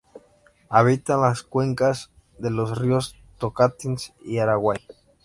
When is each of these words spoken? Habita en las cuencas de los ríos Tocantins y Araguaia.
Habita 0.71 1.13
en 1.13 1.21
las 1.21 1.43
cuencas 1.43 2.09
de 2.39 2.49
los 2.49 2.75
ríos 2.79 3.15
Tocantins 3.37 4.13
y 4.25 4.39
Araguaia. 4.39 4.81